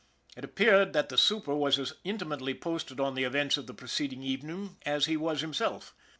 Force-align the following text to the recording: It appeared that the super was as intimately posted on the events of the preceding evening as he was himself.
It 0.35 0.43
appeared 0.43 0.93
that 0.93 1.09
the 1.09 1.15
super 1.19 1.55
was 1.55 1.77
as 1.77 1.93
intimately 2.03 2.55
posted 2.55 2.99
on 2.99 3.13
the 3.13 3.23
events 3.23 3.55
of 3.57 3.67
the 3.67 3.73
preceding 3.75 4.23
evening 4.23 4.77
as 4.83 5.05
he 5.05 5.15
was 5.15 5.41
himself. 5.41 5.93